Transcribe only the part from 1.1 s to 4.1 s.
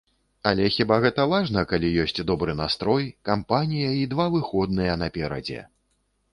важна, калі ёсць добры настрой, кампанія і